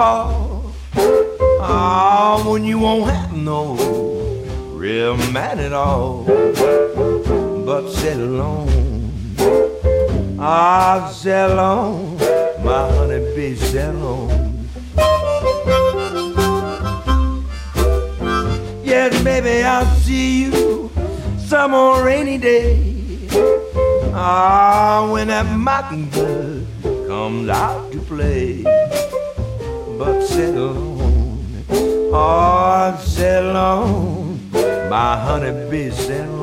[0.00, 0.72] Fall.
[1.60, 3.76] Ah, when you won't have no
[4.72, 6.24] real man at all,
[7.68, 8.70] but sail along.
[10.38, 12.16] Ah, sail on,
[12.64, 14.28] my honey bee, sail on.
[18.82, 20.90] Yes, baby, I'll see you
[21.36, 23.28] some more rainy day.
[24.14, 26.66] Ah, when that mockingbird
[27.06, 28.64] comes out to play,
[30.00, 31.64] but sail on,
[32.10, 34.50] oh, sail on,
[34.88, 36.39] my honey bee, sail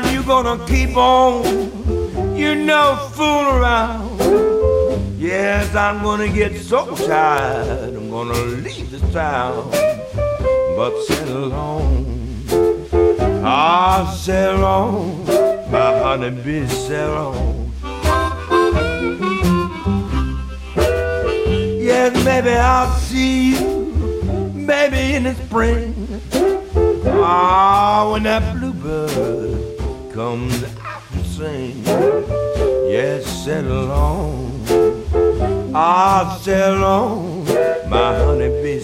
[0.00, 1.44] Now you gonna keep on,
[2.34, 4.18] you know, fool around.
[5.18, 9.70] Yes, I'm gonna get so tired, I'm gonna leave this town.
[10.74, 12.46] But sail alone,
[13.44, 15.26] ah, sail on,
[15.70, 17.72] my honey be sail on.
[21.78, 23.92] Yes, maybe I'll see you,
[24.54, 25.94] maybe in the spring.
[27.22, 29.49] Ah, when that bluebird
[30.20, 31.82] comes out to sing,
[32.94, 34.62] yes, settle on.
[35.74, 37.44] Ah, settle on,
[37.88, 38.80] my honey bee,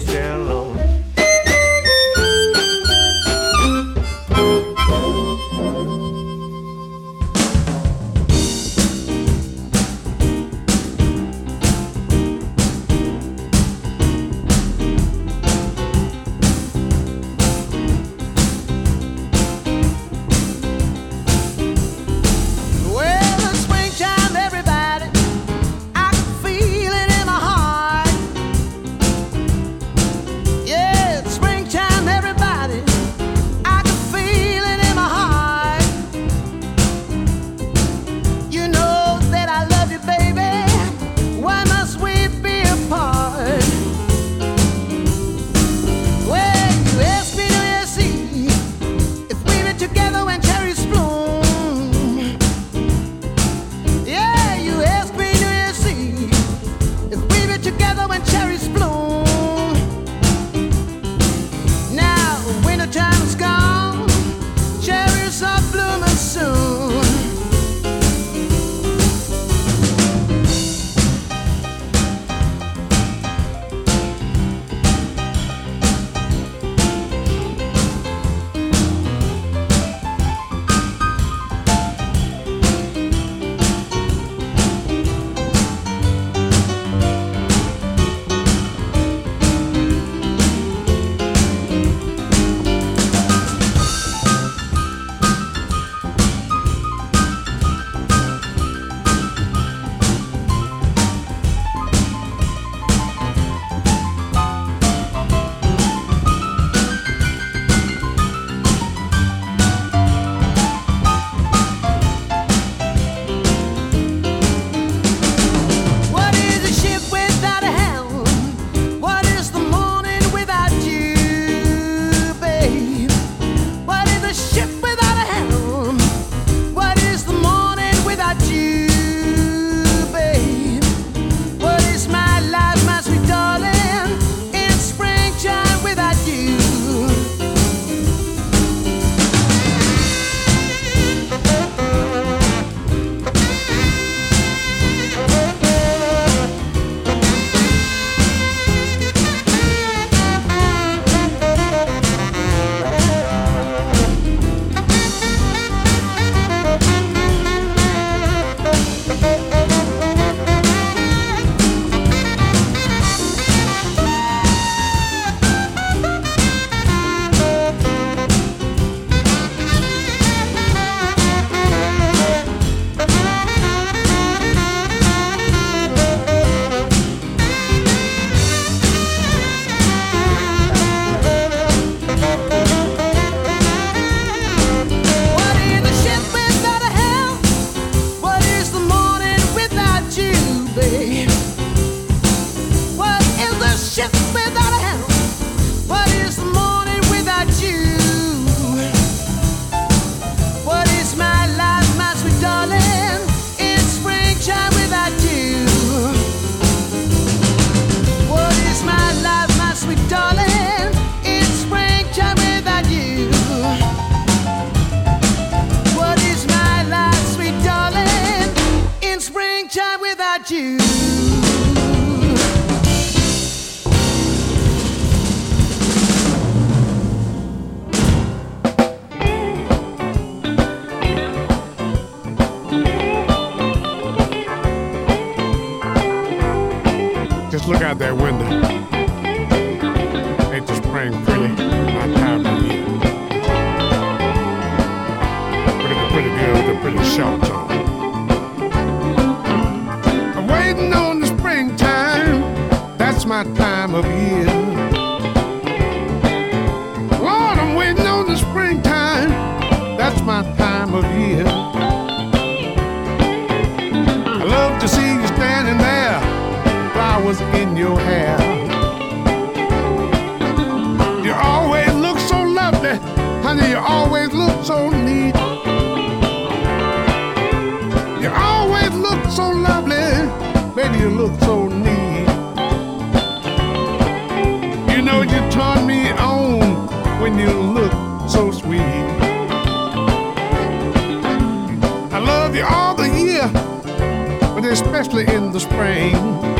[294.99, 296.56] especially in the spring.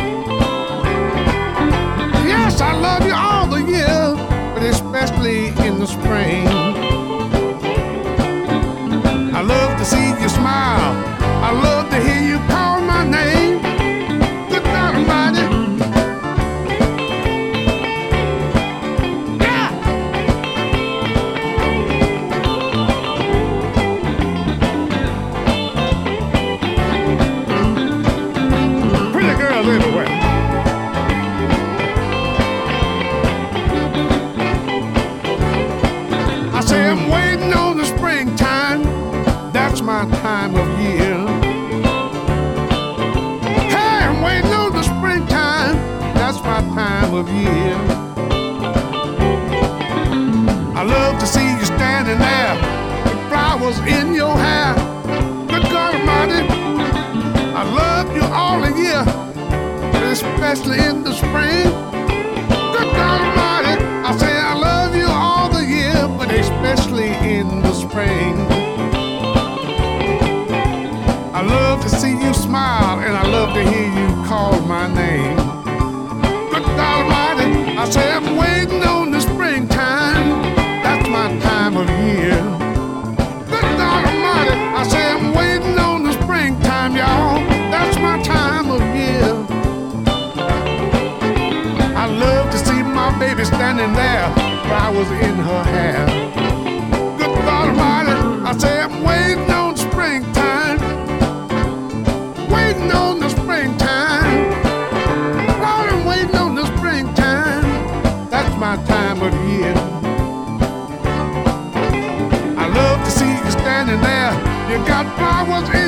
[115.17, 115.86] Got flowers in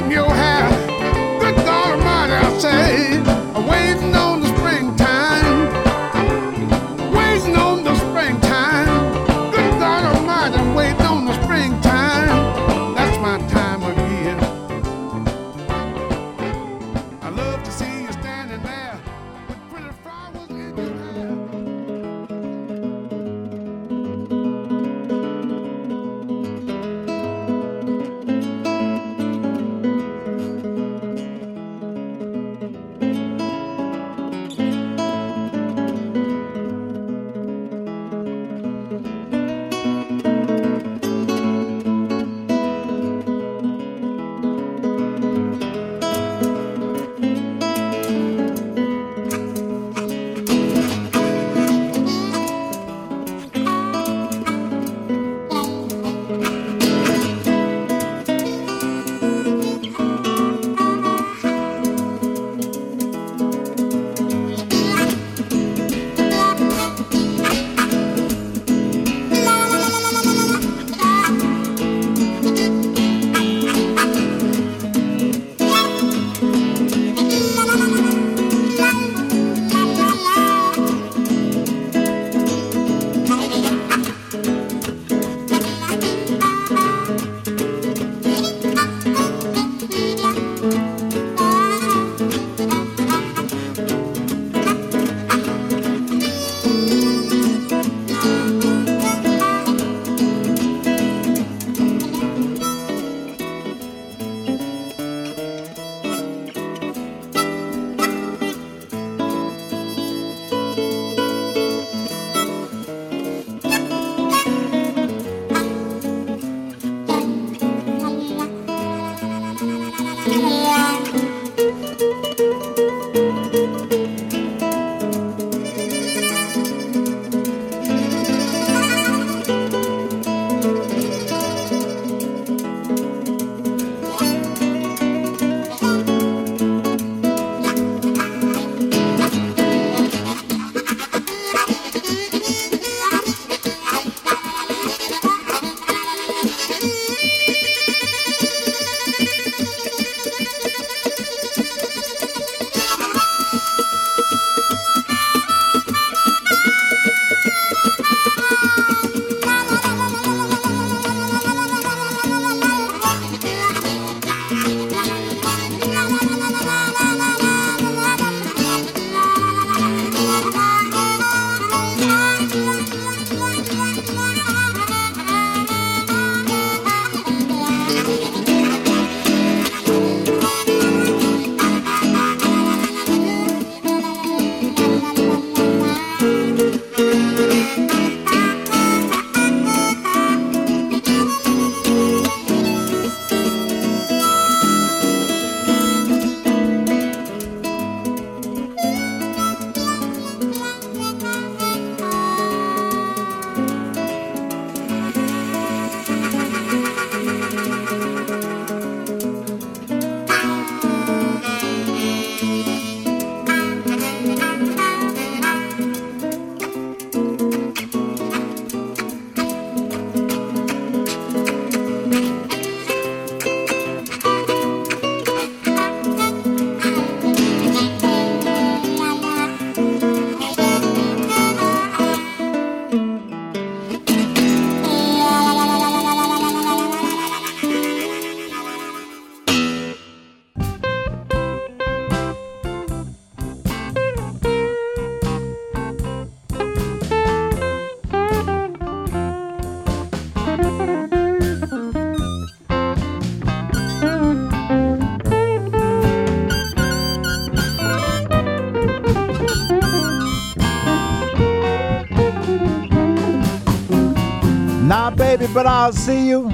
[265.54, 266.50] but I'll see you,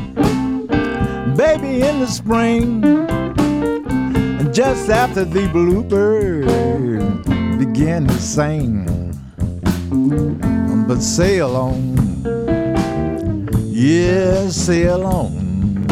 [1.36, 2.84] baby, in the spring.
[2.84, 6.46] And just after the bluebird
[7.58, 8.86] begin to sing.
[10.88, 11.96] But sail on,
[13.72, 15.86] yeah, sail on.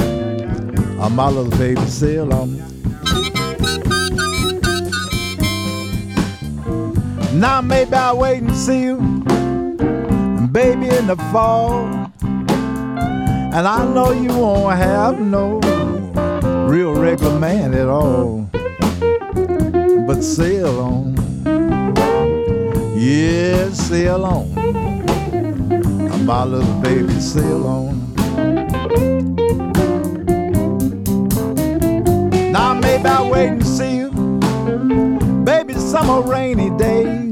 [1.00, 2.60] Oh, my little baby, sail on.
[7.40, 8.98] Now maybe I'll wait and see you,
[10.52, 11.93] baby, in the fall.
[13.56, 15.60] And I know you won't have no
[16.68, 18.50] real regular man at all.
[20.08, 21.14] But sail on.
[22.98, 24.52] Yeah, sail on.
[26.26, 28.14] My little baby, sail on.
[32.52, 34.10] Now maybe I'll wait and see you.
[35.46, 37.30] Baby, summer rainy day.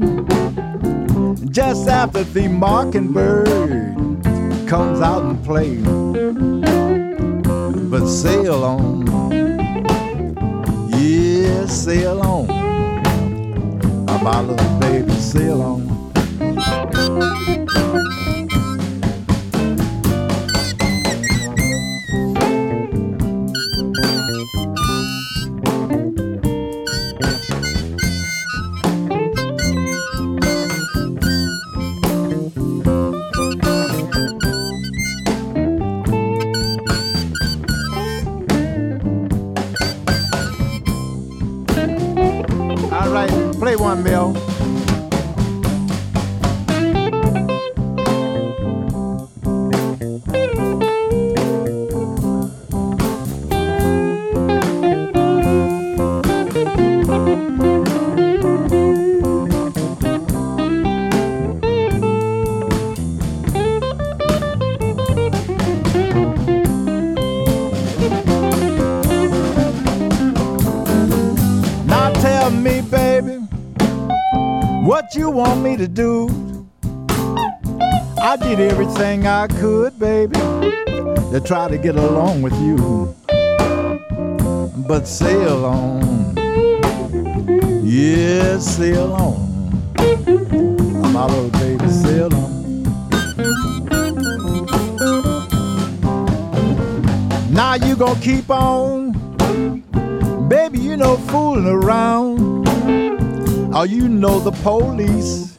[1.50, 4.01] Just after the mockingbird
[4.72, 5.84] comes out and plays
[7.90, 9.06] but sail on.
[10.88, 12.46] Yeah, sail on.
[14.24, 15.82] My little baby, sail on.
[75.82, 76.28] To do.
[78.22, 80.38] I did everything I could, baby,
[81.32, 83.16] to try to get along with you.
[84.86, 86.36] But sail on,
[87.84, 89.82] yeah, sail on.
[91.12, 92.52] My little baby, sail on.
[97.52, 99.12] Now you gonna keep on,
[100.48, 102.68] baby, you know, fooling around.
[103.74, 105.51] Oh, you know the police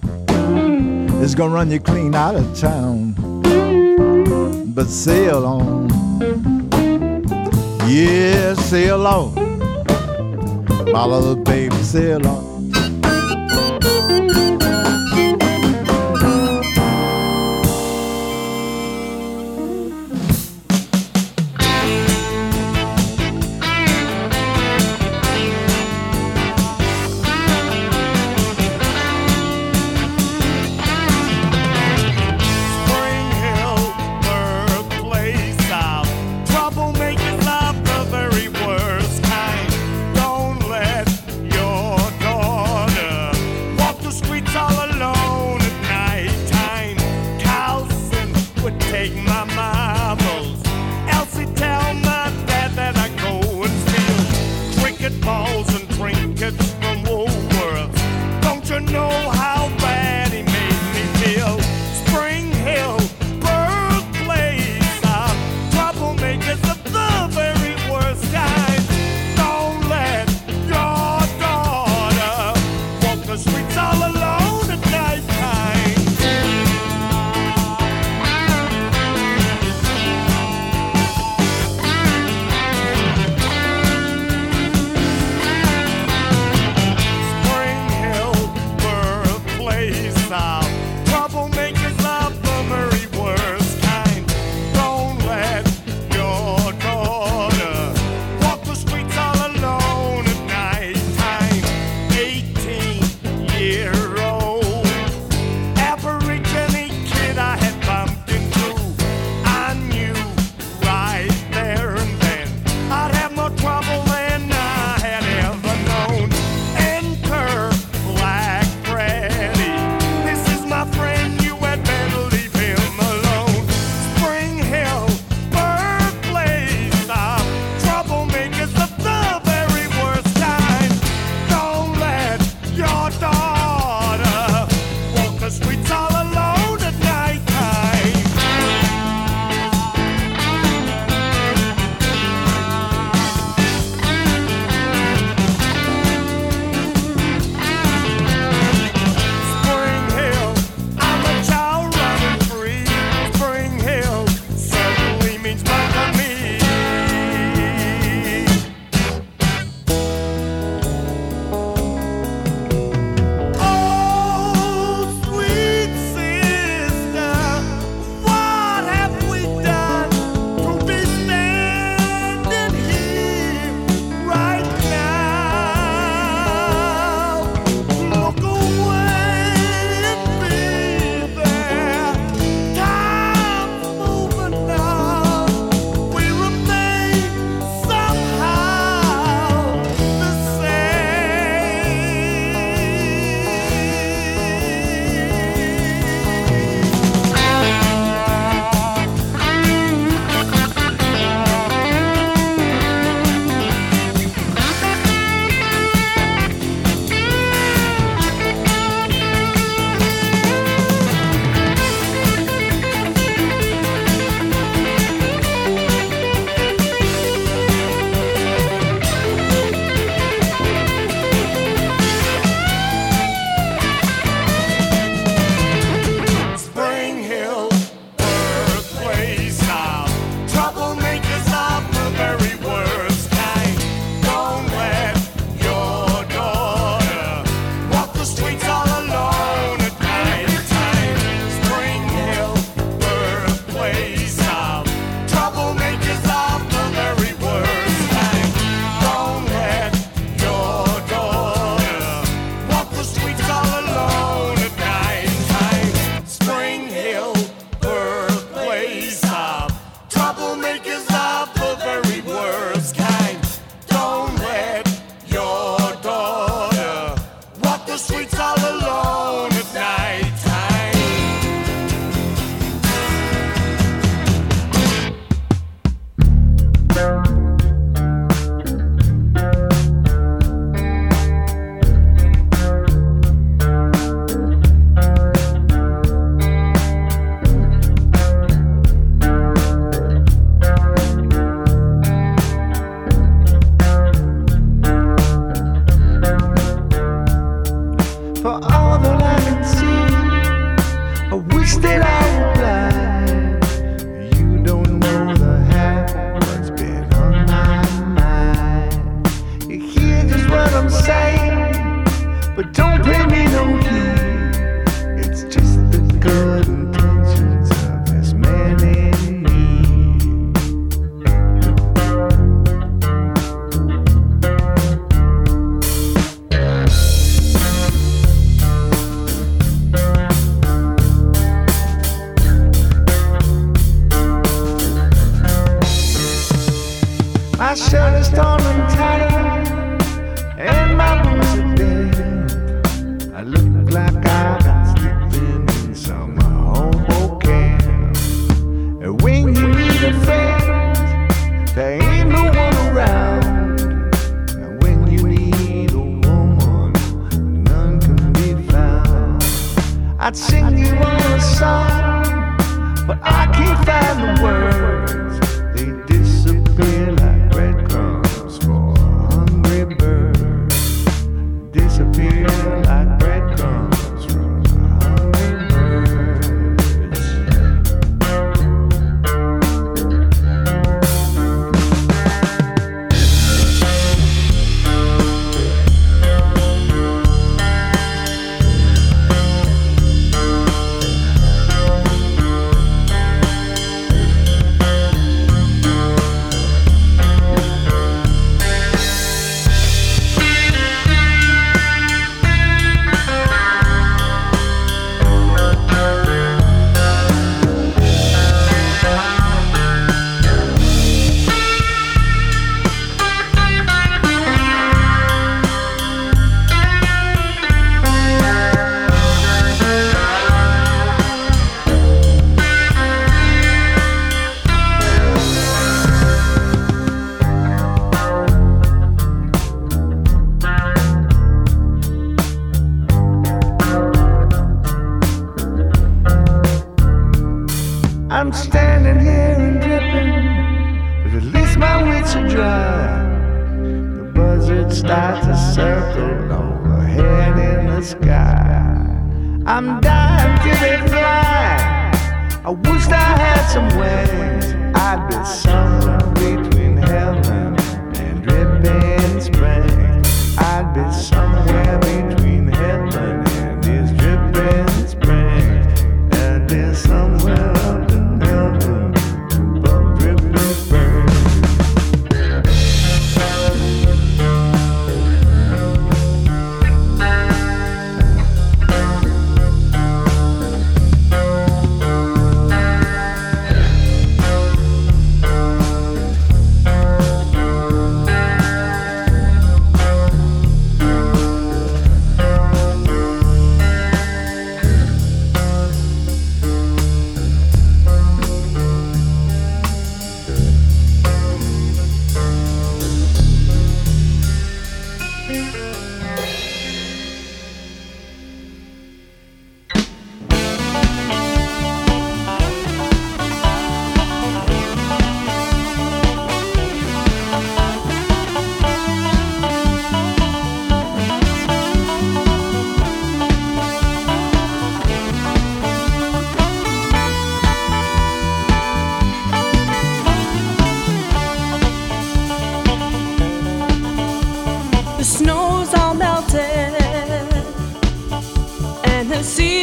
[1.24, 3.14] is gonna run you clean out of town.
[4.76, 5.88] But sail on,
[7.88, 9.34] yeah, sail on,
[10.92, 12.53] my little baby, sail on.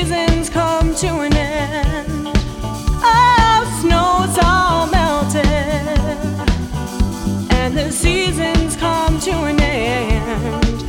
[0.01, 2.29] seasons come to an end.
[3.03, 5.45] Oh, snow's all melted,
[7.51, 10.83] and the seasons come to an end.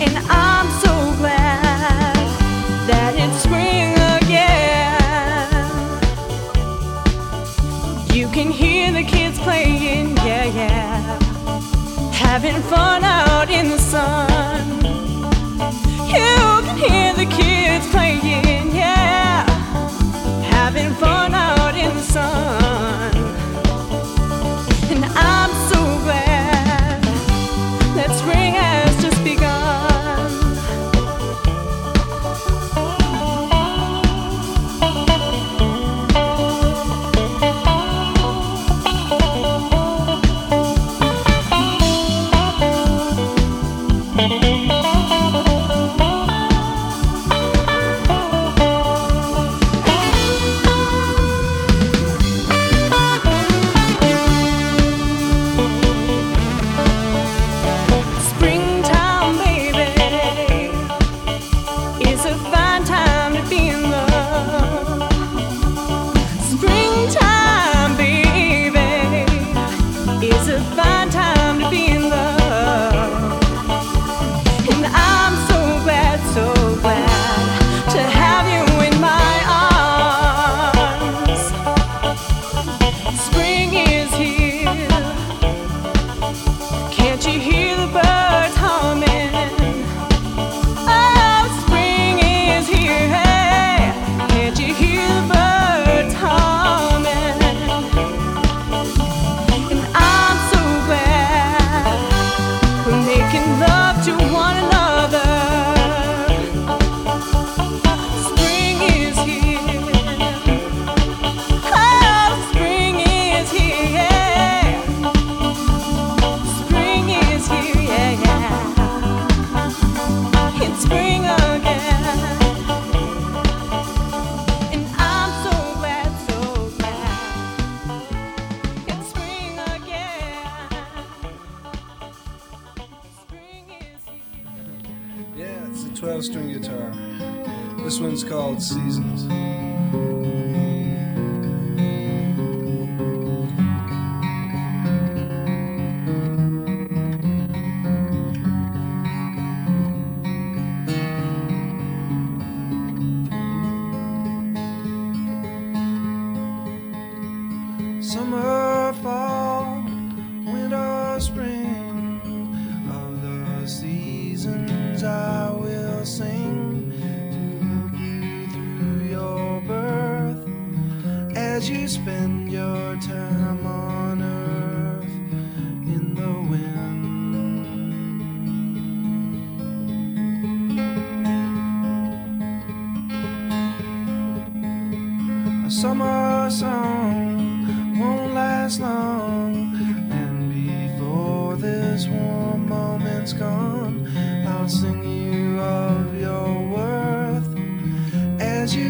[0.00, 2.14] And I'm so glad
[2.86, 4.54] that it's spring again.
[8.14, 11.18] You can hear the kids playing, yeah, yeah,
[12.12, 14.33] having fun out in the sun.
[18.04, 18.43] playing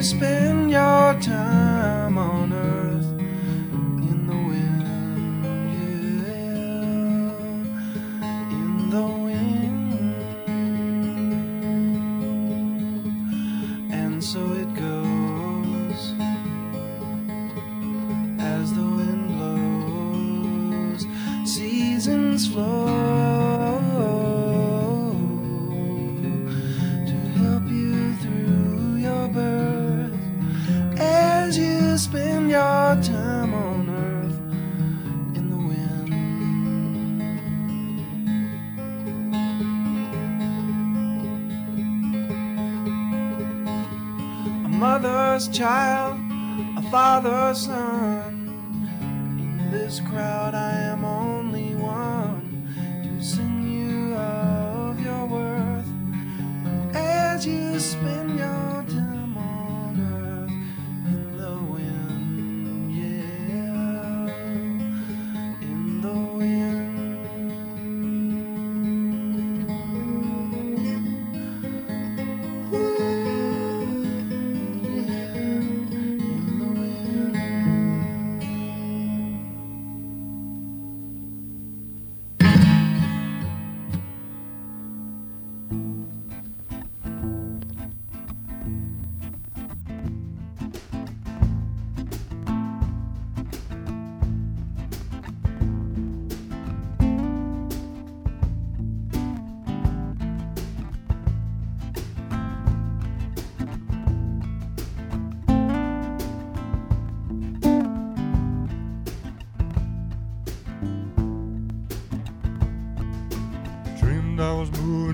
[0.04, 0.43] despair.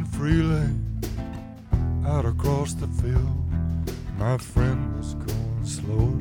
[0.01, 0.69] moving freely
[2.09, 3.45] out across the field.
[4.17, 6.19] My friend was going slow,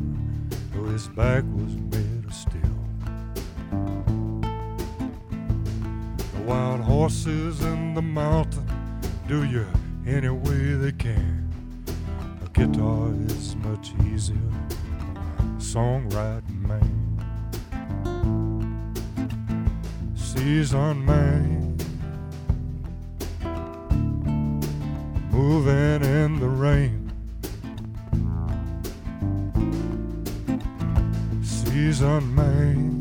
[0.72, 2.62] though his back was made of steel.
[6.34, 8.66] The wild horses in the mountain
[9.28, 9.66] do you
[10.08, 11.50] any way they can.
[12.46, 14.38] A guitar is much easier,
[15.58, 16.96] songwriting man.
[20.16, 21.69] Season man
[25.50, 27.12] moving in the rain.
[31.42, 32.99] Season man.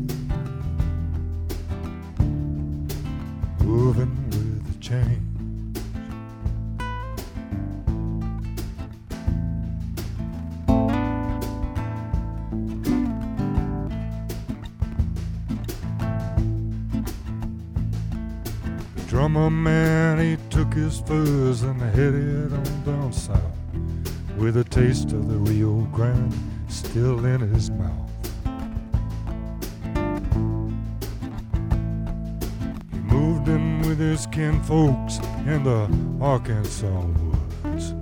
[34.69, 35.89] folks in the
[36.23, 37.01] Arkansas
[37.63, 37.95] woods.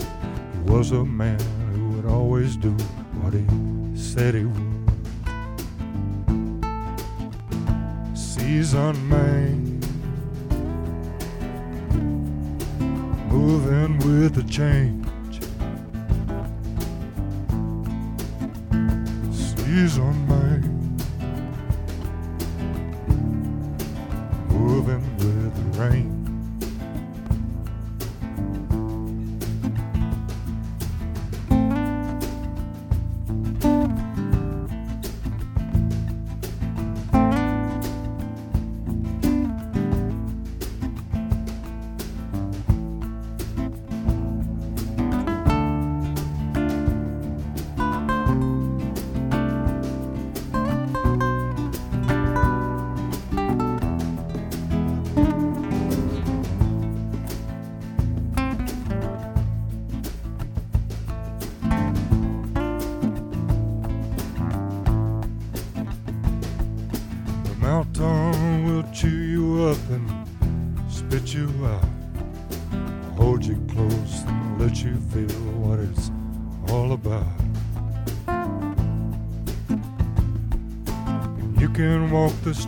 [0.51, 1.39] He was a man
[1.71, 2.71] who would always do
[3.21, 3.45] what he
[3.95, 4.67] said he would.
[8.17, 9.80] Season man,
[13.29, 15.39] moving with the change.
[19.31, 20.63] Season man.
[24.50, 26.27] moving with the rain.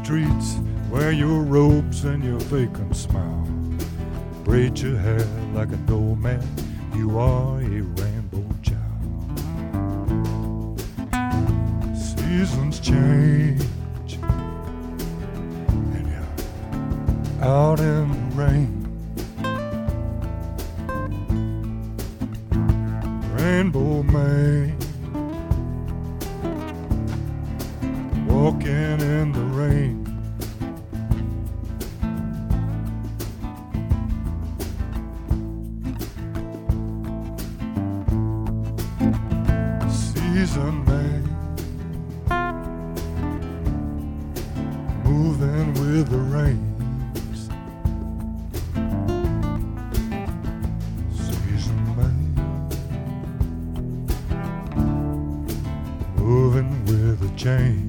[0.10, 0.56] streets,
[0.90, 3.48] wear your robes and your vacant smile.
[4.44, 5.78] Braid your hair like a
[6.16, 6.42] man.
[6.96, 7.49] you are
[45.74, 47.50] with the rains.
[51.12, 52.18] Season man,
[56.16, 57.89] moving with the change.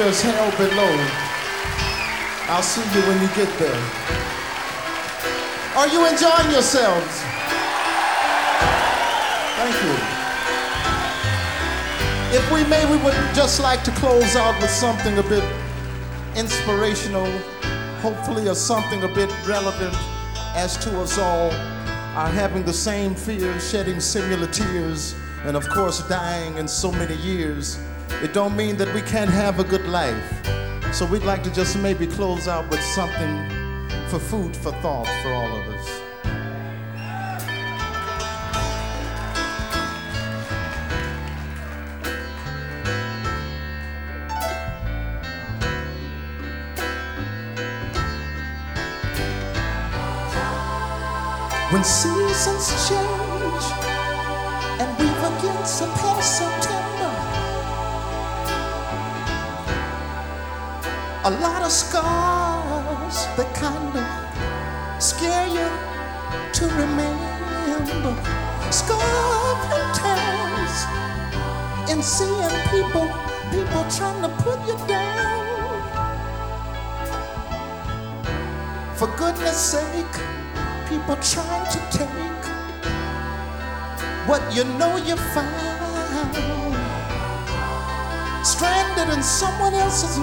[0.00, 0.96] If there's hell below,
[2.48, 3.82] I'll see you when you get there.
[5.76, 7.20] Are you enjoying yourselves?
[9.60, 9.92] Thank you.
[12.34, 15.44] If we may, we would just like to close out with something a bit
[16.34, 17.30] inspirational,
[18.00, 19.94] hopefully, or something a bit relevant
[20.56, 21.50] as to us all
[22.16, 27.16] are having the same fears, shedding similar tears, and of course, dying in so many
[27.16, 27.78] years.
[28.22, 30.30] It don't mean that we can't have a good life.
[30.92, 33.48] So we'd like to just maybe close out with something
[34.08, 36.00] for food for thought for all of us.
[51.72, 53.19] When seasons change
[61.30, 65.68] a lot of scars that kind of scare you
[66.52, 68.14] to remember.
[69.94, 70.76] Tears
[71.90, 73.06] in seeing people,
[73.54, 75.78] people trying to put you down.
[78.96, 80.16] For goodness sake,
[80.88, 82.44] people trying to take
[84.26, 86.34] what you know you found.
[88.44, 90.18] Stranded in someone else's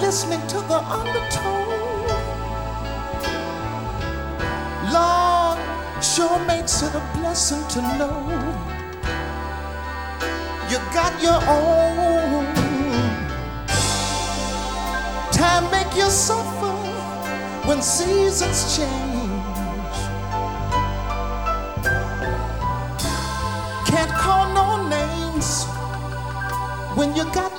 [0.00, 1.68] listening to the undertone.
[4.92, 5.58] Lord,
[6.02, 8.80] sure makes it a blessing to know
[10.70, 12.46] you got your own.
[15.32, 16.74] Time make you suffer
[17.66, 19.09] when seasons change.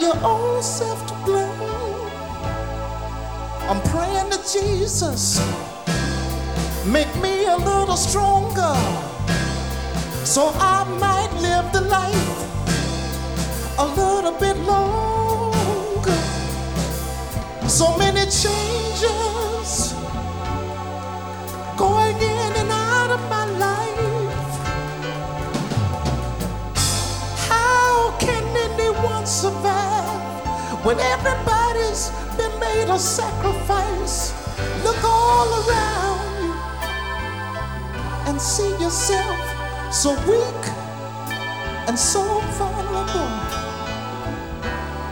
[0.01, 1.47] Your own self to blame.
[3.69, 5.39] I'm praying to Jesus,
[6.85, 8.75] make me a little stronger
[10.25, 12.39] so I might live the life
[13.77, 16.19] a little bit longer.
[17.67, 19.40] So many changes
[30.83, 34.33] when everybody's been made a sacrifice?
[34.83, 36.53] Look all around you
[38.27, 40.63] and see yourself so weak
[41.87, 42.23] and so
[42.57, 43.29] vulnerable.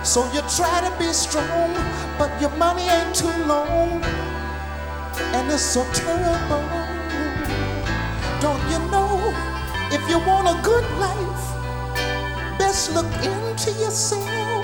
[0.04, 1.74] So you try to be strong,
[2.18, 4.02] but your money ain't too long,
[5.36, 6.66] and it's so terrible.
[8.42, 9.34] Don't you know
[9.92, 14.59] if you want a good life, best look into yourself?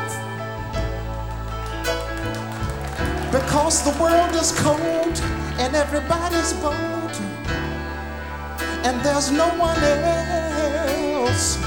[3.46, 5.18] Because the world is cold
[5.62, 7.16] and everybody's bold,
[8.84, 11.58] and there's no one else.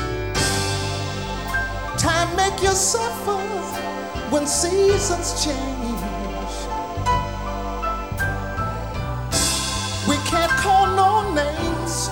[1.97, 3.39] Time make you suffer
[4.31, 6.53] when seasons change.
[10.09, 12.09] We can't call no names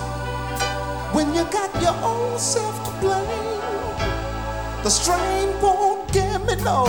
[1.12, 3.60] when you got your own self to blame.
[4.84, 6.86] The strain won't give me no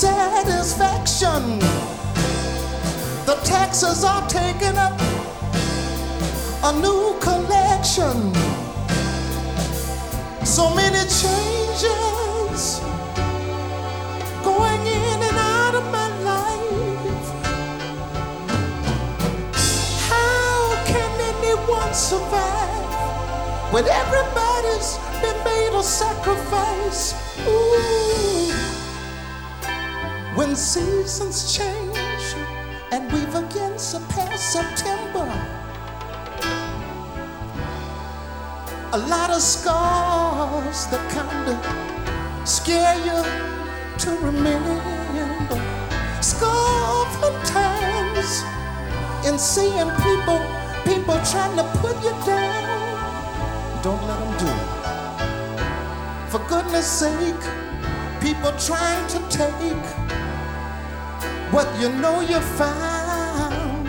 [0.00, 1.58] satisfaction.
[3.26, 4.98] The taxes are taking up
[6.64, 8.32] a new collection.
[10.42, 12.80] So many changes
[14.42, 17.26] going in and out of my life.
[20.08, 22.88] How can anyone survive
[23.70, 27.12] when everybody's been made a sacrifice?
[27.46, 28.49] Ooh.
[30.40, 32.34] When seasons change
[32.92, 35.28] and we've again surpassed September.
[38.94, 41.54] a lot of scars that kinda
[42.46, 43.20] scare you
[44.02, 45.58] to remember.
[46.22, 48.30] Scarful times
[49.26, 50.40] in seeing people,
[50.84, 53.82] people trying to put you down.
[53.82, 54.70] Don't let them do it.
[56.30, 57.44] For goodness sake,
[58.20, 60.09] people trying to take
[61.50, 63.86] what you know you found.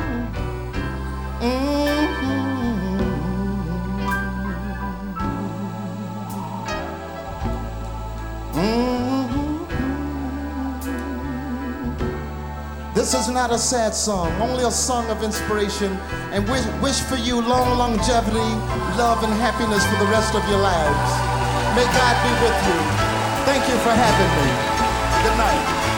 [1.42, 2.22] Mm-hmm.
[8.54, 9.62] Mm-hmm.
[12.96, 15.92] This is not a sad song, only a song of inspiration
[16.34, 18.40] and wish, wish for you long longevity,
[18.98, 21.12] love, and happiness for the rest of your lives.
[21.76, 22.78] May God be with you.
[23.46, 24.50] Thank you for having me.
[25.24, 25.91] Good night.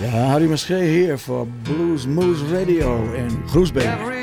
[0.00, 4.19] Ja, Harry Maschee hier voor Blues Moose Radio in Groesbeek.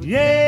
[0.00, 0.47] yeah.